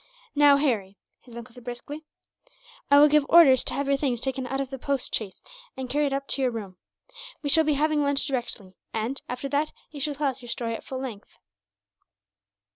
"Now, 0.33 0.57
Harry," 0.57 0.97
his 1.19 1.35
uncle 1.35 1.53
said 1.53 1.63
briskly, 1.63 2.03
"I 2.89 2.97
will 2.97 3.07
give 3.07 3.23
orders 3.29 3.63
to 3.65 3.75
have 3.75 3.85
your 3.87 3.97
things 3.97 4.19
taken 4.19 4.47
out 4.47 4.59
of 4.59 4.71
the 4.71 4.79
post 4.79 5.13
chaise, 5.13 5.43
and 5.77 5.91
carried 5.91 6.11
up 6.11 6.27
to 6.29 6.41
your 6.41 6.49
room. 6.49 6.77
We 7.43 7.49
shall 7.51 7.65
be 7.65 7.75
having 7.75 8.01
lunch 8.01 8.25
directly 8.25 8.75
and, 8.95 9.21
after 9.29 9.47
that, 9.49 9.71
you 9.91 10.01
shall 10.01 10.15
tell 10.15 10.29
us 10.29 10.41
your 10.41 10.49
story 10.49 10.73
at 10.75 10.83
full 10.83 11.01
length." 11.01 11.37